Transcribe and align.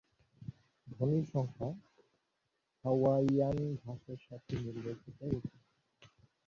ধ্বনির 0.87 1.25
সংখ্যা 1.33 1.69
হাওয়াইয়ান 2.85 3.57
ভাষার 3.83 4.19
সাথে 4.27 4.53
মিল 4.55 4.77
রেখে 4.87 5.09
তেরোটি। 5.17 5.57